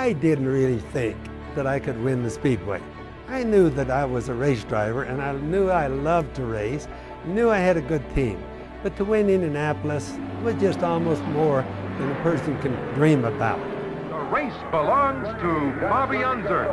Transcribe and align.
I 0.00 0.14
didn't 0.14 0.46
really 0.46 0.78
think 0.78 1.14
that 1.54 1.66
I 1.66 1.78
could 1.78 2.02
win 2.02 2.22
the 2.22 2.30
Speedway. 2.30 2.80
I 3.28 3.42
knew 3.42 3.68
that 3.68 3.90
I 3.90 4.06
was 4.06 4.30
a 4.30 4.34
race 4.34 4.64
driver 4.64 5.02
and 5.02 5.20
I 5.20 5.32
knew 5.32 5.68
I 5.68 5.88
loved 5.88 6.34
to 6.36 6.44
race, 6.46 6.88
knew 7.26 7.50
I 7.50 7.58
had 7.58 7.76
a 7.76 7.82
good 7.82 8.02
team. 8.14 8.42
But 8.82 8.96
to 8.96 9.04
win 9.04 9.28
Indianapolis 9.28 10.16
was 10.42 10.54
just 10.54 10.82
almost 10.82 11.22
more 11.24 11.66
than 11.98 12.10
a 12.10 12.14
person 12.22 12.58
can 12.62 12.72
dream 12.94 13.26
about. 13.26 13.60
The 14.08 14.18
race 14.34 14.56
belongs 14.70 15.28
to 15.42 15.80
Bobby 15.82 16.24
Unser. 16.24 16.64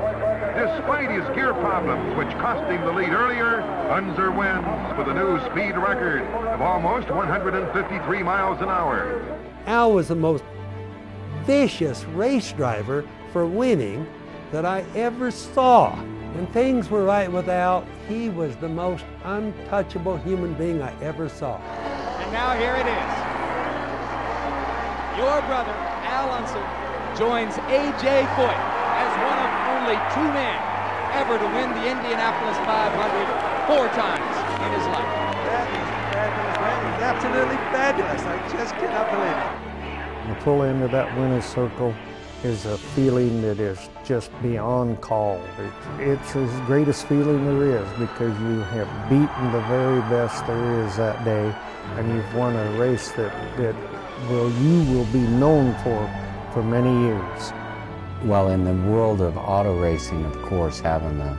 Despite 0.56 1.12
his 1.12 1.28
gear 1.36 1.54
problems, 1.54 2.18
which 2.18 2.30
cost 2.38 2.72
him 2.72 2.80
the 2.86 2.94
lead 2.94 3.10
earlier, 3.10 3.60
Unser 3.92 4.32
wins 4.32 4.98
with 4.98 5.10
a 5.10 5.14
new 5.14 5.38
speed 5.52 5.76
record 5.76 6.22
of 6.22 6.62
almost 6.62 7.10
153 7.10 8.24
miles 8.24 8.62
an 8.62 8.70
hour. 8.70 9.22
Al 9.66 9.92
was 9.92 10.08
the 10.08 10.16
most 10.16 10.46
vicious 11.46 12.06
race 12.06 12.54
driver 12.54 13.06
for 13.38 13.46
winning 13.46 14.02
that 14.52 14.66
I 14.66 14.82
ever 14.96 15.30
saw. 15.30 15.94
When 16.34 16.48
things 16.48 16.90
were 16.90 17.06
right 17.06 17.32
with 17.32 17.48
Al, 17.50 17.86
he 18.10 18.30
was 18.30 18.56
the 18.56 18.68
most 18.68 19.06
untouchable 19.26 20.18
human 20.18 20.56
being 20.56 20.82
I 20.82 20.90
ever 21.04 21.30
saw. 21.30 21.62
And 21.62 22.34
now 22.34 22.58
here 22.58 22.74
it 22.74 22.90
is. 22.90 23.14
Your 25.22 25.38
brother, 25.46 25.70
Al 26.10 26.34
Unser, 26.34 26.66
joins 27.14 27.54
A.J. 27.70 28.26
Foyt 28.34 28.58
as 29.06 29.12
one 29.22 29.38
of 29.38 29.50
only 29.70 30.02
two 30.18 30.30
men 30.34 30.58
ever 31.14 31.38
to 31.38 31.48
win 31.54 31.70
the 31.78 31.86
Indianapolis 31.94 32.58
500 32.66 33.70
four 33.70 33.86
times 33.94 34.34
in 34.66 34.70
his 34.74 34.86
life. 34.90 35.14
That 35.46 35.70
is 35.78 35.90
fabulous. 36.10 36.58
That 36.58 36.82
is 36.90 37.04
absolutely 37.06 37.58
fabulous. 37.70 38.22
I 38.26 38.36
just 38.58 38.74
cannot 38.82 39.06
believe 39.14 39.38
it. 39.38 40.34
The 40.34 40.42
full 40.42 40.64
end 40.64 40.82
of 40.82 40.90
that 40.90 41.16
winner's 41.20 41.46
circle 41.46 41.94
is 42.44 42.66
a 42.66 42.78
feeling 42.78 43.42
that 43.42 43.60
is 43.60 43.90
just 44.06 44.32
beyond 44.42 45.02
call. 45.02 45.42
It, 45.60 45.74
it's 46.00 46.34
the 46.34 46.64
greatest 46.66 47.08
feeling 47.08 47.46
there 47.46 47.82
is 47.82 48.00
because 48.00 48.40
you 48.42 48.60
have 48.62 49.10
beaten 49.10 49.52
the 49.52 49.62
very 49.68 50.02
best 50.02 50.46
there 50.46 50.86
is 50.86 50.98
that 50.98 51.24
day 51.26 51.54
and 51.96 52.08
you've 52.14 52.36
won 52.36 52.56
a 52.56 52.72
race 52.80 53.12
that, 53.14 53.34
that 53.58 53.76
will, 54.30 54.52
you 54.54 54.94
will 54.94 55.06
be 55.06 55.20
known 55.20 55.74
for 55.84 56.10
for 56.58 56.64
many 56.64 56.92
years. 57.06 57.54
Well, 58.24 58.50
in 58.50 58.64
the 58.64 58.74
world 58.90 59.22
of 59.22 59.38
auto 59.38 59.80
racing, 59.80 60.26
of 60.26 60.42
course, 60.42 60.80
having 60.80 61.20
the, 61.20 61.38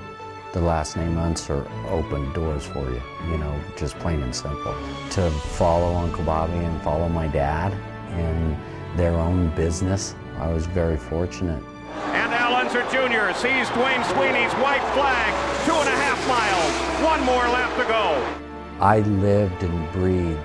the 0.53 0.61
last 0.61 0.97
name 0.97 1.19
Unser 1.19 1.67
opened 1.89 2.35
doors 2.35 2.65
for 2.67 2.89
you, 2.89 3.03
you 3.29 3.39
know, 3.39 3.61
just 3.77 3.99
plain 3.99 4.23
and 4.23 4.33
simple. 4.33 4.77
To 5.11 5.31
follow 5.31 5.93
Uncle 5.97 6.23
Bobby 6.23 6.59
and 6.59 6.81
follow 6.83 7.09
my 7.09 7.27
dad 7.27 7.73
in 8.13 8.57
their 8.97 9.15
own 9.15 9.49
business, 9.57 10.15
I 10.41 10.53
was 10.53 10.67
very 10.67 10.97
fortunate. 10.97 11.63
And 11.95 12.33
Al 12.33 12.55
Unser 12.55 12.83
Jr. 12.85 13.37
sees 13.37 13.69
Duane 13.71 14.05
Sweeney's 14.05 14.53
white 14.63 14.85
flag, 14.95 15.67
two 15.67 15.73
and 15.73 15.89
a 15.89 15.99
half 15.99 16.19
miles, 16.29 17.05
one 17.05 17.25
more 17.25 17.49
lap 17.49 17.77
to 17.77 17.85
go. 17.85 18.85
I 18.85 19.01
lived 19.01 19.65
and 19.65 19.93
breathed 19.93 20.39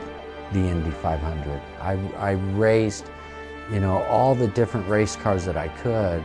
the 0.51 0.59
Indy 0.59 0.89
500. 0.89 1.61
I, 1.79 1.93
I 2.17 2.31
raced, 2.55 3.05
you 3.71 3.79
know, 3.79 4.03
all 4.05 4.33
the 4.33 4.47
different 4.47 4.87
race 4.87 5.15
cars 5.15 5.45
that 5.45 5.57
I 5.57 5.67
could, 5.67 6.23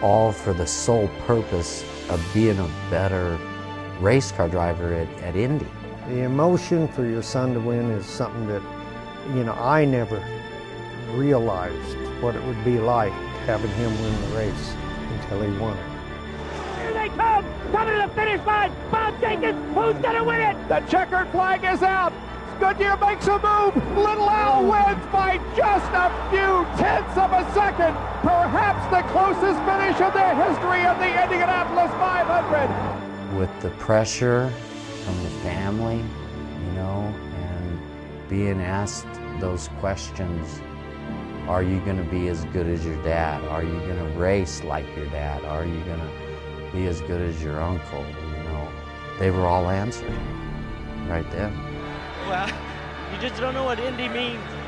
all 0.00 0.30
for 0.30 0.52
the 0.52 0.66
sole 0.66 1.08
purpose 1.26 1.84
of 2.08 2.24
being 2.32 2.58
a 2.58 2.70
better 2.88 3.38
race 4.00 4.30
car 4.30 4.48
driver 4.48 4.94
at, 4.94 5.08
at 5.22 5.34
Indy. 5.34 5.66
The 6.08 6.20
emotion 6.20 6.86
for 6.88 7.04
your 7.04 7.22
son 7.22 7.54
to 7.54 7.60
win 7.60 7.90
is 7.90 8.06
something 8.06 8.46
that, 8.46 8.62
you 9.34 9.42
know, 9.42 9.54
I 9.54 9.84
never 9.84 10.24
realized 11.12 11.96
what 12.20 12.34
it 12.34 12.44
would 12.44 12.64
be 12.64 12.78
like 12.78 13.12
having 13.46 13.70
him 13.72 13.90
win 14.02 14.30
the 14.30 14.36
race 14.36 14.74
until 15.12 15.42
he 15.42 15.58
won 15.58 15.76
it. 15.76 15.84
Here 16.78 16.92
they 16.92 17.08
come! 17.16 17.44
Coming 17.72 18.00
to 18.00 18.06
the 18.06 18.14
finish 18.14 18.46
line! 18.46 18.72
Bob 18.90 19.20
Jenkins, 19.20 19.74
who's 19.74 19.96
gonna 20.02 20.24
win 20.24 20.40
it? 20.40 20.68
The 20.68 20.80
checkered 20.88 21.28
flag 21.28 21.64
is 21.64 21.82
out. 21.82 22.12
Goodyear 22.60 22.96
makes 22.98 23.26
a 23.26 23.38
move. 23.38 23.74
Little 23.96 24.30
Al 24.30 24.62
wins 24.62 25.04
by 25.10 25.38
just 25.56 25.90
a 25.92 26.12
few 26.30 26.64
tenths 26.78 27.18
of 27.18 27.32
a 27.32 27.42
second. 27.54 27.94
Perhaps 28.22 28.86
the 28.94 29.02
closest 29.10 29.58
finish 29.66 29.98
in 29.98 30.12
the 30.14 30.28
history 30.46 30.84
of 30.86 30.98
the 30.98 31.22
Indianapolis 31.22 31.90
500. 31.98 33.38
With 33.38 33.50
the 33.62 33.70
pressure 33.70 34.52
from 35.04 35.22
the 35.24 35.30
family, 35.40 35.96
you 35.96 36.72
know, 36.74 37.12
and 37.34 37.80
being 38.28 38.60
asked 38.60 39.08
those 39.40 39.68
questions 39.80 40.60
are 41.48 41.62
you 41.62 41.80
going 41.80 41.96
to 41.96 42.04
be 42.04 42.28
as 42.28 42.44
good 42.46 42.66
as 42.66 42.84
your 42.84 43.02
dad? 43.02 43.42
Are 43.44 43.64
you 43.64 43.78
going 43.80 43.98
to 43.98 44.18
race 44.18 44.62
like 44.62 44.86
your 44.96 45.06
dad? 45.06 45.44
Are 45.44 45.66
you 45.66 45.80
going 45.84 46.00
to 46.00 46.10
be 46.72 46.86
as 46.86 47.00
good 47.02 47.20
as 47.20 47.42
your 47.42 47.60
uncle? 47.60 48.00
You 48.00 48.44
know, 48.44 48.68
they 49.18 49.30
were 49.30 49.46
all 49.46 49.68
answered 49.68 50.16
right 51.08 51.28
then. 51.30 51.52
Well, 52.28 52.48
you 53.12 53.20
just 53.20 53.40
don't 53.40 53.54
know 53.54 53.64
what 53.64 53.80
Indy 53.80 54.08
means. 54.08 54.61